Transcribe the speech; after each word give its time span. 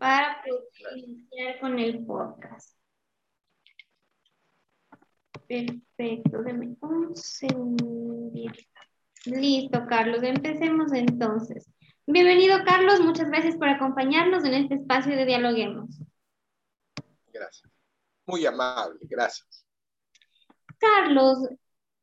para 0.00 0.42
iniciar 0.96 1.60
con 1.60 1.78
el 1.78 2.06
podcast. 2.06 2.74
Perfecto, 5.46 6.42
deme 6.42 6.74
un 6.80 7.14
segundo. 7.14 8.50
Listo, 9.26 9.84
Carlos, 9.86 10.22
empecemos 10.22 10.94
entonces. 10.94 11.68
Bienvenido, 12.06 12.64
Carlos, 12.64 13.00
muchas 13.00 13.28
gracias 13.28 13.58
por 13.58 13.68
acompañarnos 13.68 14.42
en 14.46 14.54
este 14.54 14.76
espacio 14.76 15.14
de 15.14 15.26
Dialoguemos. 15.26 16.00
Gracias. 17.30 17.70
Muy 18.24 18.46
amable, 18.46 19.00
gracias. 19.02 19.66
Carlos, 20.78 21.46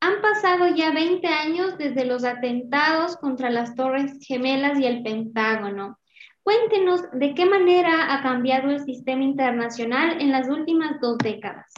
han 0.02 0.22
pasado 0.22 0.68
ya 0.76 0.92
20 0.92 1.26
años 1.26 1.80
desde 1.80 2.06
los 2.06 2.24
atentados 2.24 3.18
contra 3.18 3.50
las 3.50 3.74
Torres 3.74 4.20
Gemelas 4.22 4.78
y 4.78 4.86
el 4.86 5.02
Pentágono. 5.02 5.98
Cuéntenos 6.48 7.02
de 7.12 7.36
qué 7.36 7.46
manera 7.46 8.16
ha 8.16 8.24
cambiado 8.24 8.70
el 8.70 8.82
sistema 8.86 9.22
internacional 9.22 10.22
en 10.22 10.32
las 10.32 10.48
últimas 10.48 10.98
dos 11.02 11.18
décadas. 11.18 11.70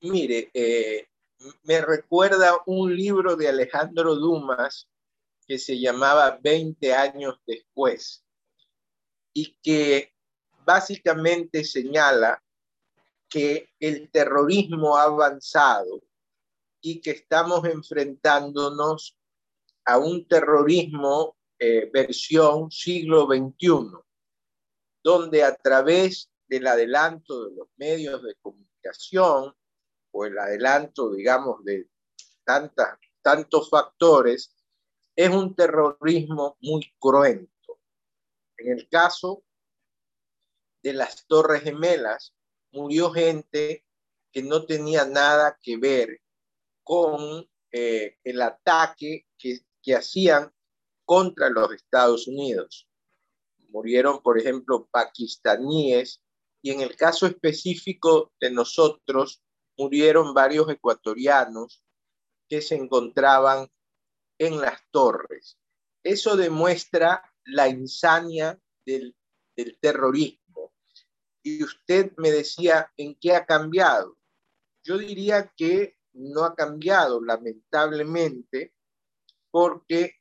Mire, 0.00 0.50
eh, 0.54 1.08
me 1.64 1.82
recuerda 1.82 2.56
un 2.64 2.96
libro 2.96 3.36
de 3.36 3.46
Alejandro 3.46 4.14
Dumas 4.14 4.88
que 5.46 5.58
se 5.58 5.78
llamaba 5.78 6.38
20 6.42 6.94
años 6.94 7.38
después 7.46 8.24
y 9.34 9.58
que 9.62 10.14
básicamente 10.64 11.64
señala 11.64 12.42
que 13.28 13.68
el 13.78 14.10
terrorismo 14.10 14.96
ha 14.96 15.02
avanzado 15.02 16.00
y 16.80 17.02
que 17.02 17.10
estamos 17.10 17.62
enfrentándonos 17.66 19.18
a 19.84 19.98
un 19.98 20.26
terrorismo 20.26 21.36
eh, 21.58 21.90
versión 21.92 22.70
siglo 22.70 23.26
XXI, 23.26 23.98
donde 25.02 25.42
a 25.42 25.56
través 25.56 26.30
del 26.46 26.66
adelanto 26.66 27.46
de 27.46 27.56
los 27.56 27.68
medios 27.76 28.22
de 28.22 28.34
comunicación 28.36 29.54
o 30.12 30.24
el 30.24 30.38
adelanto, 30.38 31.12
digamos, 31.12 31.64
de 31.64 31.88
tantas, 32.44 32.98
tantos 33.22 33.68
factores, 33.68 34.54
es 35.14 35.30
un 35.30 35.54
terrorismo 35.54 36.56
muy 36.60 36.94
cruento. 36.98 37.80
En 38.56 38.72
el 38.78 38.88
caso 38.88 39.42
de 40.82 40.92
las 40.92 41.26
Torres 41.26 41.62
Gemelas, 41.62 42.34
murió 42.72 43.10
gente 43.10 43.84
que 44.32 44.42
no 44.42 44.64
tenía 44.64 45.04
nada 45.04 45.58
que 45.60 45.76
ver 45.76 46.20
con 46.84 47.48
eh, 47.72 48.16
el 48.24 48.40
ataque 48.40 49.26
que, 49.36 49.58
que 49.82 49.96
hacían 49.96 50.52
contra 51.08 51.48
los 51.48 51.72
Estados 51.72 52.28
Unidos. 52.28 52.86
Murieron, 53.70 54.20
por 54.20 54.38
ejemplo, 54.38 54.86
pakistaníes 54.90 56.20
y 56.60 56.70
en 56.70 56.82
el 56.82 56.96
caso 56.96 57.26
específico 57.26 58.34
de 58.38 58.50
nosotros, 58.50 59.42
murieron 59.78 60.34
varios 60.34 60.68
ecuatorianos 60.68 61.82
que 62.46 62.60
se 62.60 62.74
encontraban 62.74 63.68
en 64.36 64.60
las 64.60 64.82
torres. 64.90 65.56
Eso 66.02 66.36
demuestra 66.36 67.22
la 67.46 67.68
insania 67.68 68.60
del, 68.84 69.16
del 69.56 69.78
terrorismo. 69.80 70.74
Y 71.42 71.64
usted 71.64 72.12
me 72.18 72.30
decía, 72.30 72.92
¿en 72.98 73.14
qué 73.14 73.34
ha 73.34 73.46
cambiado? 73.46 74.18
Yo 74.84 74.98
diría 74.98 75.50
que 75.56 75.96
no 76.12 76.44
ha 76.44 76.54
cambiado, 76.54 77.24
lamentablemente, 77.24 78.74
porque 79.50 80.17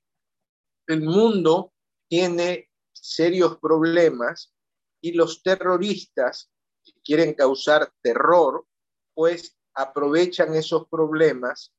el 0.87 1.03
mundo 1.03 1.73
tiene 2.07 2.69
serios 2.93 3.57
problemas 3.59 4.53
y 5.01 5.13
los 5.13 5.43
terroristas 5.43 6.49
que 6.83 6.93
quieren 7.03 7.33
causar 7.33 7.91
terror, 8.01 8.65
pues 9.13 9.57
aprovechan 9.73 10.55
esos 10.55 10.87
problemas 10.87 11.73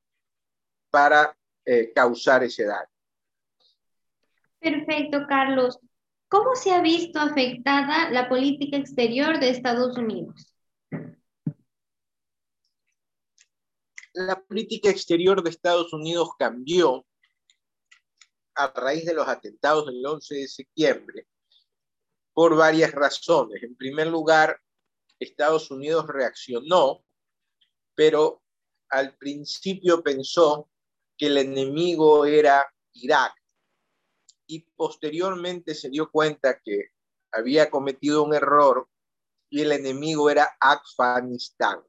para 0.89 1.37
eh, 1.65 1.91
causar 1.93 2.43
ese 2.43 2.65
daño. 2.65 2.89
Perfecto, 4.59 5.25
Carlos. 5.27 5.79
¿Cómo 6.27 6.55
se 6.55 6.71
ha 6.71 6.81
visto 6.81 7.19
afectada 7.19 8.09
la 8.11 8.29
política 8.29 8.77
exterior 8.77 9.39
de 9.39 9.49
Estados 9.49 9.97
Unidos? 9.97 10.49
la 14.13 14.41
política 14.41 14.89
exterior 14.89 15.41
de 15.43 15.49
Estados 15.49 15.93
Unidos 15.93 16.29
cambió 16.37 17.05
a 18.59 18.67
raíz 18.75 19.05
de 19.05 19.13
los 19.13 19.25
atentados 19.25 19.85
del 19.85 20.05
11 20.05 20.35
de 20.35 20.47
septiembre 20.49 21.27
por 22.33 22.57
varias 22.57 22.91
razones. 22.91 23.63
En 23.63 23.75
primer 23.75 24.07
lugar, 24.07 24.59
Estados 25.17 25.71
Unidos 25.71 26.05
reaccionó, 26.07 27.05
pero 27.95 28.43
al 28.89 29.15
principio 29.15 30.03
pensó 30.03 30.69
que 31.17 31.27
el 31.27 31.37
enemigo 31.37 32.25
era 32.25 32.69
Irak 32.93 33.33
y 34.45 34.59
posteriormente 34.75 35.73
se 35.73 35.89
dio 35.89 36.11
cuenta 36.11 36.59
que 36.59 36.89
había 37.31 37.69
cometido 37.69 38.23
un 38.23 38.33
error 38.33 38.89
y 39.49 39.61
el 39.61 39.71
enemigo 39.71 40.29
era 40.29 40.57
Afganistán. 40.59 41.81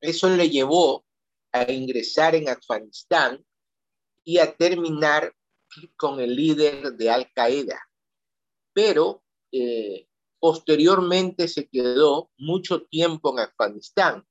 Eso 0.00 0.28
le 0.28 0.50
llevó 0.50 1.04
a 1.52 1.70
ingresar 1.70 2.34
en 2.34 2.48
Afganistán 2.48 3.44
y 4.24 4.38
a 4.38 4.56
terminar 4.56 5.34
con 5.96 6.20
el 6.20 6.34
líder 6.34 6.92
de 6.94 7.10
Al 7.10 7.32
Qaeda. 7.32 7.80
Pero 8.72 9.22
eh, 9.52 10.08
posteriormente 10.38 11.48
se 11.48 11.68
quedó 11.68 12.30
mucho 12.38 12.82
tiempo 12.86 13.32
en 13.32 13.40
Afganistán 13.40 14.26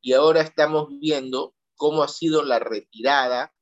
y 0.00 0.12
ahora 0.12 0.42
estamos 0.42 0.88
viendo 1.00 1.54
cómo 1.76 2.02
ha 2.02 2.08
sido 2.08 2.42
la 2.42 2.58
retirada 2.58 3.54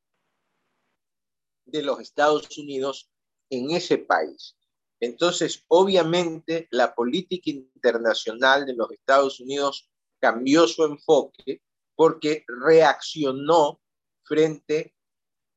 de 1.65 1.82
los 1.82 2.00
Estados 2.00 2.59
Unidos 2.59 3.10
en 3.50 3.70
ese 3.70 3.99
país. 3.99 4.56
Entonces, 5.00 5.64
obviamente, 5.69 6.69
la 6.70 6.94
política 6.94 7.50
internacional 7.50 8.66
de 8.66 8.75
los 8.75 8.91
Estados 8.93 9.41
Unidos 9.41 9.91
cambió 10.20 10.69
su 10.69 10.84
enfoque 10.84 11.62
porque 11.94 12.44
reaccionó 12.47 13.81
frente 14.25 14.92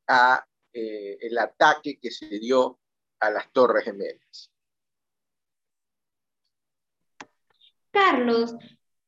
a 0.07 0.45
eh, 0.73 1.17
el 1.21 1.37
ataque 1.37 1.97
que 1.99 2.11
se 2.11 2.27
dio 2.39 2.79
a 3.19 3.29
las 3.29 3.51
Torres 3.51 3.85
Gemelas. 3.85 4.51
Carlos, 7.91 8.55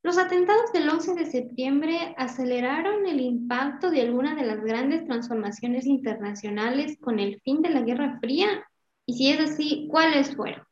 los 0.01 0.17
atentados 0.17 0.71
del 0.71 0.87
11 0.87 1.15
de 1.15 1.25
septiembre 1.25 2.15
aceleraron 2.17 3.05
el 3.05 3.19
impacto 3.19 3.91
de 3.91 4.01
alguna 4.01 4.35
de 4.35 4.45
las 4.45 4.63
grandes 4.63 5.05
transformaciones 5.05 5.85
internacionales 5.85 6.97
con 7.01 7.19
el 7.19 7.41
fin 7.41 7.61
de 7.61 7.69
la 7.69 7.81
Guerra 7.81 8.17
Fría. 8.21 8.65
Y 9.05 9.15
si 9.17 9.31
es 9.31 9.39
así, 9.41 9.87
¿cuáles 9.91 10.33
fueron? 10.33 10.65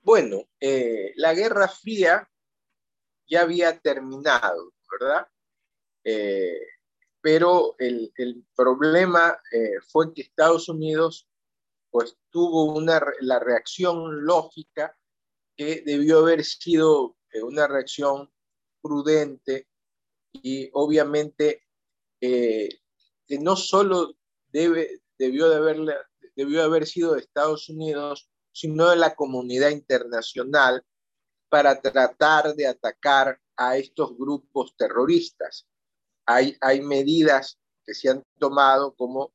Bueno, 0.00 0.48
eh, 0.58 1.12
la 1.14 1.32
Guerra 1.34 1.68
Fría 1.68 2.28
ya 3.28 3.42
había 3.42 3.78
terminado, 3.78 4.72
¿verdad? 4.90 5.28
Eh, 6.02 6.58
pero 7.22 7.76
el, 7.78 8.12
problema 8.54 9.40
eh, 9.52 9.80
fue 9.88 10.12
que 10.12 10.22
Estados 10.22 10.68
Unidos 10.68 11.28
pues 11.90 12.16
tuvo 12.30 12.74
una, 12.74 13.00
la 13.20 13.38
reacción 13.38 14.24
lógica 14.24 14.96
que 15.56 15.82
debió 15.86 16.18
haber 16.18 16.44
sido 16.44 17.16
eh, 17.32 17.42
una 17.42 17.66
reacción 17.68 18.30
prudente 18.82 19.68
y 20.32 20.68
obviamente 20.72 21.62
que 22.20 23.38
no 23.40 23.56
solo 23.56 24.14
debe, 24.52 25.02
debió, 25.18 25.48
de 25.48 25.56
haber, 25.56 25.78
debió 26.36 26.62
haber 26.62 26.86
sido 26.86 27.14
de 27.14 27.20
Estados 27.20 27.68
Unidos, 27.68 28.30
sino 28.52 28.90
de 28.90 28.96
la 28.96 29.14
comunidad 29.14 29.70
internacional 29.70 30.84
para 31.48 31.80
tratar 31.80 32.54
de 32.54 32.66
atacar 32.66 33.40
a 33.56 33.76
estos 33.76 34.16
grupos 34.16 34.74
terroristas. 34.76 35.66
Hay, 36.34 36.80
medidas 36.80 37.58
que 37.84 37.94
se 37.94 38.10
han 38.10 38.22
tomado 38.38 38.94
como 38.94 39.32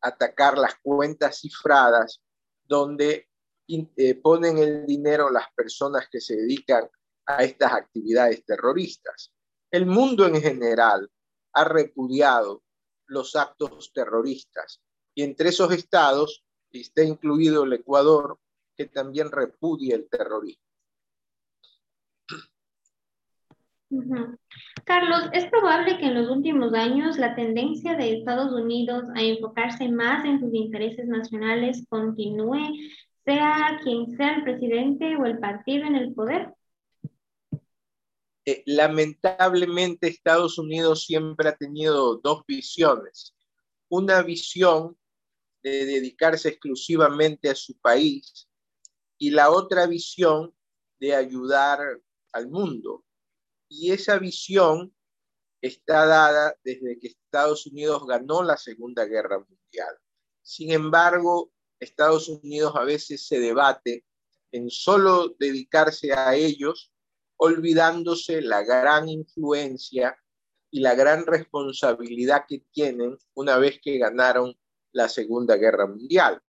atacar 0.00 0.56
las 0.56 0.74
cuentas 0.82 1.40
cifradas, 1.40 2.20
donde 2.64 3.28
eh, 3.68 4.14
ponen 4.16 4.58
el 4.58 4.86
dinero 4.86 5.30
las 5.30 5.46
personas 5.54 6.08
que 6.10 6.20
se 6.20 6.36
dedican 6.36 6.88
a 7.26 7.44
estas 7.44 7.72
actividades 7.72 8.44
terroristas. 8.44 9.32
El 9.70 9.86
mundo 9.86 10.26
en 10.26 10.40
general 10.40 11.10
ha 11.52 11.64
repudiado 11.64 12.62
los 13.06 13.36
actos 13.36 13.92
terroristas 13.92 14.80
y 15.14 15.22
entre 15.22 15.50
esos 15.50 15.72
estados 15.72 16.44
está 16.72 17.02
incluido 17.02 17.64
el 17.64 17.72
Ecuador, 17.72 18.38
que 18.76 18.86
también 18.86 19.30
repudia 19.30 19.96
el 19.96 20.08
terrorismo. 20.08 20.69
Carlos, 24.84 25.30
¿es 25.32 25.46
probable 25.46 25.98
que 25.98 26.06
en 26.06 26.14
los 26.14 26.30
últimos 26.30 26.72
años 26.74 27.18
la 27.18 27.34
tendencia 27.34 27.96
de 27.96 28.18
Estados 28.18 28.52
Unidos 28.52 29.04
a 29.16 29.22
enfocarse 29.22 29.88
más 29.88 30.24
en 30.24 30.38
sus 30.38 30.54
intereses 30.54 31.06
nacionales 31.06 31.84
continúe 31.88 32.78
sea 33.24 33.80
quien 33.82 34.16
sea 34.16 34.36
el 34.36 34.44
presidente 34.44 35.16
o 35.16 35.26
el 35.26 35.38
partido 35.38 35.86
en 35.86 35.96
el 35.96 36.14
poder? 36.14 36.54
Eh, 38.46 38.62
lamentablemente 38.66 40.08
Estados 40.08 40.58
Unidos 40.58 41.04
siempre 41.04 41.48
ha 41.48 41.56
tenido 41.56 42.16
dos 42.18 42.44
visiones. 42.46 43.34
Una 43.88 44.22
visión 44.22 44.96
de 45.62 45.84
dedicarse 45.84 46.48
exclusivamente 46.48 47.50
a 47.50 47.54
su 47.54 47.78
país 47.78 48.48
y 49.18 49.30
la 49.30 49.50
otra 49.50 49.86
visión 49.86 50.54
de 50.98 51.14
ayudar 51.14 51.80
al 52.32 52.48
mundo. 52.48 53.04
Y 53.70 53.92
esa 53.92 54.18
visión 54.18 54.92
está 55.62 56.04
dada 56.04 56.56
desde 56.64 56.98
que 56.98 57.06
Estados 57.06 57.66
Unidos 57.66 58.04
ganó 58.04 58.42
la 58.42 58.56
Segunda 58.56 59.04
Guerra 59.04 59.38
Mundial. 59.38 59.96
Sin 60.42 60.72
embargo, 60.72 61.52
Estados 61.78 62.28
Unidos 62.28 62.74
a 62.74 62.82
veces 62.82 63.26
se 63.28 63.38
debate 63.38 64.04
en 64.50 64.70
solo 64.70 65.36
dedicarse 65.38 66.12
a 66.12 66.34
ellos, 66.34 66.92
olvidándose 67.36 68.42
la 68.42 68.64
gran 68.64 69.08
influencia 69.08 70.18
y 70.72 70.80
la 70.80 70.96
gran 70.96 71.24
responsabilidad 71.24 72.46
que 72.48 72.64
tienen 72.72 73.16
una 73.34 73.56
vez 73.58 73.80
que 73.80 73.98
ganaron 73.98 74.58
la 74.92 75.08
Segunda 75.08 75.56
Guerra 75.56 75.86
Mundial. 75.86 76.42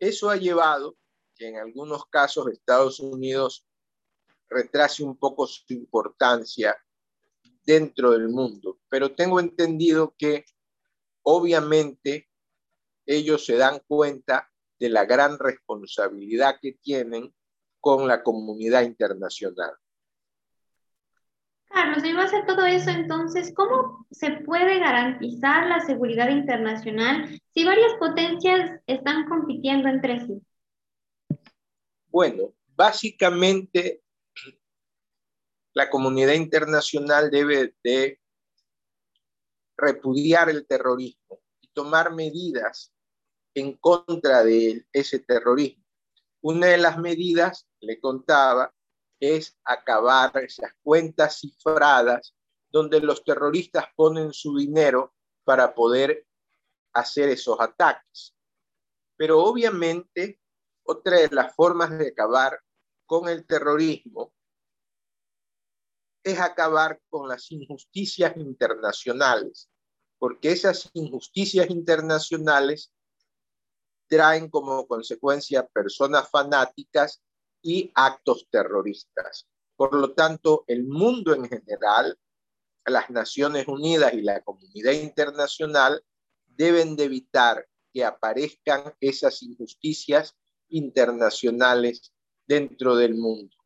Eso 0.00 0.30
ha 0.30 0.36
llevado 0.36 0.96
que 1.34 1.48
en 1.48 1.56
algunos 1.56 2.06
casos 2.06 2.48
Estados 2.48 3.00
Unidos 3.00 3.67
retrase 4.48 5.02
un 5.02 5.16
poco 5.16 5.46
su 5.46 5.64
importancia 5.68 6.76
dentro 7.64 8.12
del 8.12 8.28
mundo, 8.28 8.80
pero 8.88 9.14
tengo 9.14 9.40
entendido 9.40 10.14
que 10.16 10.44
obviamente 11.22 12.28
ellos 13.04 13.44
se 13.44 13.56
dan 13.56 13.80
cuenta 13.86 14.50
de 14.78 14.88
la 14.88 15.04
gran 15.04 15.38
responsabilidad 15.38 16.58
que 16.60 16.72
tienen 16.72 17.34
con 17.80 18.08
la 18.08 18.22
comunidad 18.22 18.82
internacional. 18.82 19.72
Carlos, 21.66 22.02
y 22.04 22.12
base 22.12 22.36
a 22.36 22.46
todo 22.46 22.64
eso, 22.64 22.90
entonces, 22.90 23.52
¿cómo 23.54 24.06
se 24.10 24.30
puede 24.30 24.78
garantizar 24.78 25.66
la 25.66 25.80
seguridad 25.80 26.30
internacional 26.30 27.40
si 27.52 27.64
varias 27.64 27.92
potencias 27.98 28.80
están 28.86 29.28
compitiendo 29.28 29.88
entre 29.88 30.20
sí? 30.20 30.42
Bueno, 32.08 32.54
básicamente 32.74 34.02
la 35.78 35.88
comunidad 35.88 36.32
internacional 36.32 37.30
debe 37.30 37.76
de 37.84 38.20
repudiar 39.76 40.50
el 40.50 40.66
terrorismo 40.66 41.40
y 41.60 41.68
tomar 41.68 42.12
medidas 42.12 42.92
en 43.54 43.76
contra 43.76 44.42
de 44.42 44.84
ese 44.92 45.20
terrorismo. 45.20 45.84
Una 46.40 46.66
de 46.66 46.78
las 46.78 46.98
medidas, 46.98 47.68
le 47.78 48.00
contaba, 48.00 48.74
es 49.20 49.56
acabar 49.62 50.32
esas 50.42 50.72
cuentas 50.82 51.38
cifradas 51.38 52.34
donde 52.70 52.98
los 52.98 53.22
terroristas 53.22 53.84
ponen 53.94 54.32
su 54.32 54.56
dinero 54.56 55.14
para 55.44 55.76
poder 55.76 56.26
hacer 56.92 57.28
esos 57.28 57.56
ataques. 57.60 58.34
Pero 59.16 59.44
obviamente, 59.44 60.40
otra 60.82 61.18
de 61.18 61.28
las 61.30 61.54
formas 61.54 61.96
de 61.96 62.08
acabar 62.08 62.58
con 63.06 63.28
el 63.28 63.46
terrorismo 63.46 64.32
es 66.28 66.40
acabar 66.40 67.00
con 67.08 67.28
las 67.28 67.50
injusticias 67.50 68.36
internacionales, 68.36 69.68
porque 70.18 70.52
esas 70.52 70.90
injusticias 70.94 71.70
internacionales 71.70 72.92
traen 74.08 74.48
como 74.48 74.86
consecuencia 74.86 75.66
personas 75.66 76.28
fanáticas 76.30 77.22
y 77.62 77.90
actos 77.94 78.48
terroristas. 78.50 79.46
Por 79.76 79.94
lo 79.94 80.14
tanto, 80.14 80.64
el 80.66 80.84
mundo 80.84 81.34
en 81.34 81.48
general, 81.48 82.18
las 82.84 83.10
Naciones 83.10 83.68
Unidas 83.68 84.14
y 84.14 84.22
la 84.22 84.40
comunidad 84.42 84.92
internacional 84.92 86.02
deben 86.46 86.96
de 86.96 87.04
evitar 87.04 87.68
que 87.92 88.04
aparezcan 88.04 88.94
esas 89.00 89.42
injusticias 89.42 90.34
internacionales 90.68 92.12
dentro 92.46 92.96
del 92.96 93.14
mundo. 93.14 93.57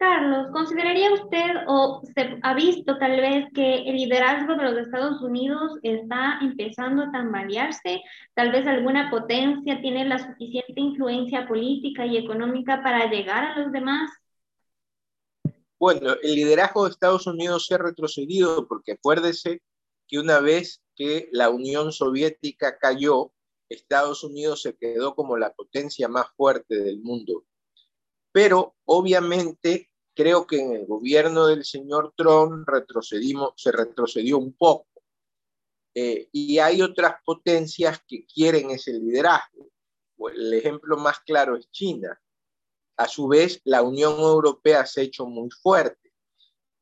Carlos, 0.00 0.46
¿consideraría 0.50 1.12
usted 1.12 1.56
o 1.66 2.00
se 2.14 2.38
ha 2.40 2.54
visto 2.54 2.96
tal 2.96 3.20
vez 3.20 3.44
que 3.54 3.82
el 3.82 3.96
liderazgo 3.96 4.54
de 4.54 4.62
los 4.62 4.78
Estados 4.78 5.20
Unidos 5.20 5.78
está 5.82 6.38
empezando 6.40 7.02
a 7.02 7.12
tambalearse? 7.12 8.00
Tal 8.32 8.50
vez 8.50 8.66
alguna 8.66 9.10
potencia 9.10 9.78
tiene 9.82 10.06
la 10.06 10.18
suficiente 10.18 10.80
influencia 10.80 11.46
política 11.46 12.06
y 12.06 12.16
económica 12.16 12.82
para 12.82 13.10
llegar 13.10 13.44
a 13.44 13.58
los 13.58 13.72
demás. 13.72 14.10
Bueno, 15.78 16.14
el 16.22 16.34
liderazgo 16.34 16.84
de 16.84 16.92
Estados 16.92 17.26
Unidos 17.26 17.66
se 17.66 17.74
ha 17.74 17.78
retrocedido 17.78 18.66
porque 18.66 18.92
acuérdese 18.92 19.60
que 20.08 20.18
una 20.18 20.40
vez 20.40 20.82
que 20.96 21.28
la 21.30 21.50
Unión 21.50 21.92
Soviética 21.92 22.78
cayó, 22.78 23.34
Estados 23.68 24.24
Unidos 24.24 24.62
se 24.62 24.74
quedó 24.78 25.14
como 25.14 25.36
la 25.36 25.52
potencia 25.52 26.08
más 26.08 26.28
fuerte 26.38 26.76
del 26.76 27.00
mundo. 27.02 27.44
Pero 28.32 28.76
obviamente 28.86 29.89
creo 30.20 30.46
que 30.46 30.60
en 30.60 30.72
el 30.74 30.84
gobierno 30.84 31.46
del 31.46 31.64
señor 31.64 32.12
Trump 32.14 32.68
retrocedimos, 32.68 33.54
se 33.56 33.72
retrocedió 33.72 34.36
un 34.36 34.52
poco. 34.52 34.86
Eh, 35.94 36.28
y 36.30 36.58
hay 36.58 36.82
otras 36.82 37.14
potencias 37.24 38.02
que 38.06 38.26
quieren 38.26 38.70
ese 38.70 38.92
liderazgo. 38.92 39.70
El 40.30 40.52
ejemplo 40.52 40.98
más 40.98 41.20
claro 41.20 41.56
es 41.56 41.70
China. 41.70 42.20
A 42.98 43.08
su 43.08 43.28
vez, 43.28 43.62
la 43.64 43.80
Unión 43.80 44.20
Europea 44.20 44.84
se 44.84 45.00
ha 45.00 45.04
hecho 45.04 45.24
muy 45.24 45.48
fuerte. 45.62 46.12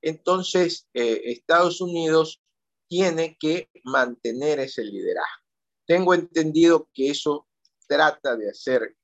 Entonces, 0.02 0.88
eh, 0.93 1.23
Estados 1.26 1.81
Unidos 1.81 2.43
tiene 2.88 3.37
que 3.38 3.70
mantener 3.84 4.58
ese 4.58 4.82
liderazgo. 4.82 5.44
Tengo 5.87 6.12
entendido 6.12 6.88
que 6.93 7.11
eso 7.11 7.46
trata 7.87 8.37
de 8.37 8.50
hacer 8.50 8.96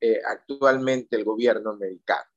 eh, 0.00 0.20
actualmente 0.26 1.14
el 1.14 1.22
gobierno 1.22 1.70
americano. 1.70 2.28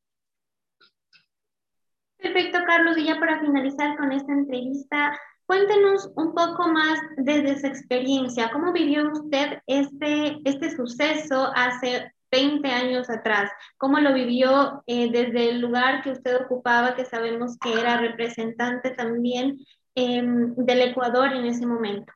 Perfecto, 2.19 2.59
Carlos. 2.65 2.97
Y 2.97 3.05
ya 3.05 3.19
para 3.19 3.39
finalizar 3.39 3.97
con 3.97 4.11
esta 4.11 4.31
entrevista, 4.33 5.17
cuéntenos 5.45 6.11
un 6.15 6.33
poco 6.33 6.67
más 6.67 6.99
desde 7.17 7.59
su 7.59 7.67
experiencia. 7.67 8.51
¿Cómo 8.51 8.73
vivió 8.73 9.09
usted 9.11 9.59
este, 9.67 10.39
este 10.43 10.75
suceso 10.75 11.51
hace 11.55 12.11
20 12.31 12.67
años 12.67 13.09
atrás? 13.09 13.49
¿Cómo 13.77 13.99
lo 13.99 14.13
vivió 14.13 14.83
eh, 14.85 15.09
desde 15.11 15.49
el 15.49 15.61
lugar 15.61 16.03
que 16.03 16.11
usted 16.11 16.43
ocupaba, 16.43 16.95
que 16.95 17.05
sabemos 17.05 17.57
que 17.57 17.73
era 17.73 17.97
representante 17.97 18.91
también 18.91 19.57
em, 19.95 20.53
del 20.55 20.81
Ecuador 20.81 21.31
en 21.31 21.45
ese 21.45 21.65
momento? 21.65 22.11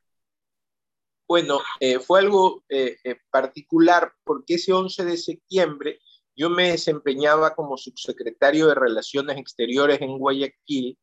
Bueno, 1.25 1.59
eh, 1.79 1.99
fue 1.99 2.19
algo 2.19 2.63
eh, 2.67 2.97
particular 3.31 4.11
porque 4.25 4.55
ese 4.55 4.73
11 4.73 5.05
de 5.05 5.17
septiembre 5.17 5.99
yo 6.35 6.49
me 6.49 6.71
desempeñaba 6.71 7.55
como 7.55 7.77
subsecretario 7.77 8.67
de 8.67 8.75
Relaciones 8.75 9.37
Exteriores 9.37 10.01
en 10.01 10.17
Guayaquil 10.17 10.97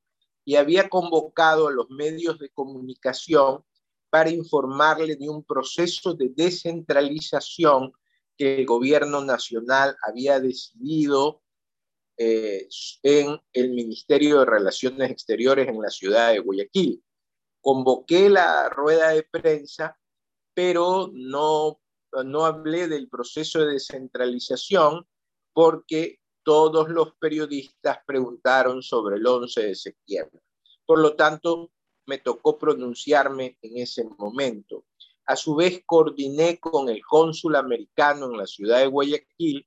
y 0.44 0.56
había 0.56 0.88
convocado 0.88 1.68
a 1.68 1.72
los 1.72 1.88
medios 1.90 2.38
de 2.38 2.50
comunicación 2.50 3.64
para 4.10 4.30
informarle 4.30 5.16
de 5.16 5.28
un 5.28 5.44
proceso 5.44 6.14
de 6.14 6.30
descentralización 6.30 7.92
que 8.36 8.56
el 8.56 8.66
gobierno 8.66 9.24
nacional 9.24 9.96
había 10.02 10.40
decidido 10.40 11.42
eh, 12.16 12.68
en 13.02 13.40
el 13.52 13.70
Ministerio 13.70 14.40
de 14.40 14.46
Relaciones 14.46 15.10
Exteriores 15.10 15.68
en 15.68 15.80
la 15.80 15.90
ciudad 15.90 16.32
de 16.32 16.40
Guayaquil. 16.40 17.04
Convoqué 17.60 18.28
la 18.28 18.68
rueda 18.68 19.10
de 19.10 19.22
prensa, 19.22 19.96
pero 20.54 21.10
no, 21.12 21.80
no 22.24 22.44
hablé 22.44 22.88
del 22.88 23.08
proceso 23.08 23.60
de 23.60 23.74
descentralización 23.74 25.06
porque 25.52 26.20
todos 26.42 26.88
los 26.88 27.14
periodistas 27.16 27.98
preguntaron 28.06 28.82
sobre 28.82 29.16
el 29.16 29.26
11 29.26 29.62
de 29.62 29.74
septiembre. 29.74 30.40
Por 30.86 30.98
lo 31.00 31.14
tanto, 31.14 31.70
me 32.06 32.18
tocó 32.18 32.58
pronunciarme 32.58 33.56
en 33.62 33.78
ese 33.78 34.04
momento. 34.18 34.84
A 35.26 35.36
su 35.36 35.54
vez, 35.54 35.82
coordiné 35.86 36.58
con 36.58 36.88
el 36.88 37.02
cónsul 37.02 37.54
americano 37.56 38.26
en 38.26 38.38
la 38.38 38.46
ciudad 38.46 38.80
de 38.80 38.88
Guayaquil, 38.88 39.66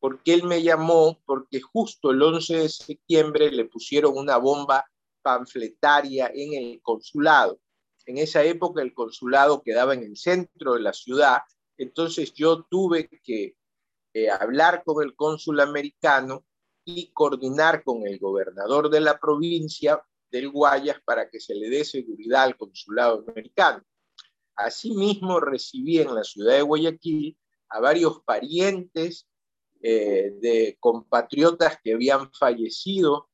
porque 0.00 0.34
él 0.34 0.44
me 0.44 0.62
llamó 0.62 1.20
porque 1.26 1.60
justo 1.60 2.10
el 2.10 2.22
11 2.22 2.56
de 2.56 2.68
septiembre 2.68 3.50
le 3.50 3.66
pusieron 3.66 4.16
una 4.16 4.36
bomba 4.36 4.84
panfletaria 5.22 6.30
en 6.34 6.54
el 6.54 6.80
consulado. 6.82 7.58
En 8.06 8.18
esa 8.18 8.42
época 8.44 8.82
el 8.82 8.94
consulado 8.94 9.62
quedaba 9.62 9.94
en 9.94 10.02
el 10.02 10.16
centro 10.16 10.74
de 10.74 10.80
la 10.80 10.92
ciudad, 10.92 11.38
entonces 11.78 12.32
yo 12.34 12.64
tuve 12.64 13.08
que 13.22 13.56
eh, 14.14 14.30
hablar 14.30 14.84
con 14.84 15.04
el 15.04 15.16
cónsul 15.16 15.58
americano 15.58 16.44
y 16.84 17.12
coordinar 17.12 17.82
con 17.82 18.06
el 18.06 18.20
gobernador 18.20 18.88
de 18.88 19.00
la 19.00 19.18
provincia 19.18 20.00
del 20.30 20.50
Guayas 20.50 21.00
para 21.04 21.28
que 21.28 21.40
se 21.40 21.54
le 21.54 21.68
dé 21.68 21.84
seguridad 21.84 22.44
al 22.44 22.56
consulado 22.56 23.24
americano. 23.26 23.82
Asimismo, 24.54 25.40
recibí 25.40 25.98
en 25.98 26.14
la 26.14 26.22
ciudad 26.22 26.54
de 26.54 26.62
Guayaquil 26.62 27.36
a 27.70 27.80
varios 27.80 28.20
parientes 28.24 29.26
eh, 29.82 30.32
de 30.40 30.76
compatriotas 30.78 31.78
que 31.82 31.94
habían 31.94 32.32
fallecido 32.32 33.28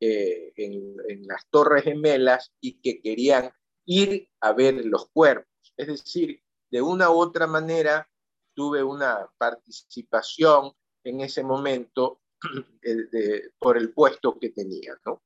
eh, 0.00 0.52
en, 0.56 0.96
en, 1.08 1.26
las 1.26 1.48
Torres 1.48 1.84
Gemelas 1.84 2.52
y 2.60 2.78
que 2.80 3.00
querían 3.00 3.52
ir 3.86 4.28
a 4.40 4.52
ver 4.52 4.84
los 4.84 5.08
cuerpos. 5.10 5.74
Es 5.78 5.86
decir, 5.86 6.42
de 6.70 6.82
una 6.82 7.10
u 7.10 7.18
otra 7.18 7.46
manera 7.46 8.06
tuve 8.54 8.82
una 8.82 9.28
participación 9.38 10.72
en 11.04 11.20
ese 11.20 11.42
momento 11.42 12.20
de, 12.82 13.52
por 13.58 13.76
el 13.76 13.92
puesto 13.92 14.38
que 14.38 14.50
tenía, 14.50 14.94
¿no? 15.04 15.22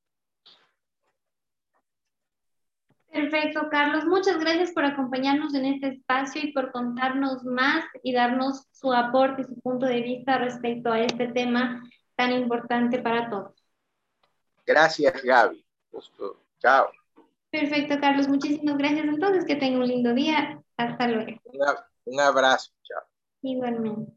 Perfecto, 3.15 3.69
Carlos. 3.71 4.03
Muchas 4.05 4.37
gracias 4.39 4.73
por 4.73 4.83
acompañarnos 4.83 5.53
en 5.53 5.65
este 5.65 5.87
espacio 5.87 6.41
y 6.43 6.51
por 6.51 6.73
contarnos 6.73 7.45
más 7.45 7.85
y 8.03 8.11
darnos 8.11 8.67
su 8.73 8.91
aporte 8.91 9.43
y 9.43 9.45
su 9.45 9.55
punto 9.61 9.85
de 9.85 10.01
vista 10.01 10.37
respecto 10.37 10.91
a 10.91 10.99
este 10.99 11.29
tema 11.29 11.81
tan 12.17 12.33
importante 12.33 13.01
para 13.01 13.29
todos. 13.29 13.53
Gracias, 14.65 15.23
Gaby. 15.23 15.65
Chao. 16.59 16.89
Perfecto, 17.51 17.99
Carlos. 18.01 18.27
Muchísimas 18.27 18.77
gracias. 18.77 19.05
Entonces, 19.05 19.45
que 19.45 19.55
tenga 19.55 19.79
un 19.79 19.87
lindo 19.87 20.13
día. 20.13 20.61
Hasta 20.75 21.07
luego. 21.07 21.39
un 22.05 22.19
abrazo. 22.19 22.73
Chao. 22.83 23.14
Igualmente. 23.51 24.11